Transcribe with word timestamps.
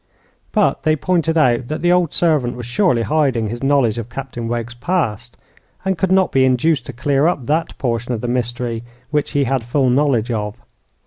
But 0.51 0.81
they 0.81 0.95
pointed 0.95 1.37
out 1.37 1.67
that 1.67 1.83
the 1.83 1.91
old 1.91 2.11
servant 2.11 2.55
was 2.55 2.65
surely 2.65 3.03
hiding 3.03 3.49
his 3.49 3.61
knowledge 3.61 3.99
of 3.99 4.09
Captain 4.09 4.47
Wegg's 4.47 4.73
past, 4.73 5.37
and 5.85 5.95
could 5.95 6.11
not 6.11 6.31
be 6.31 6.43
induced 6.43 6.87
to 6.87 6.93
clear 6.93 7.27
up 7.27 7.45
that 7.45 7.77
portion 7.77 8.11
of 8.11 8.21
the 8.21 8.27
mystery 8.27 8.81
which 9.11 9.29
he 9.33 9.43
had 9.43 9.63
full 9.63 9.91
knowledge 9.91 10.31
of. 10.31 10.55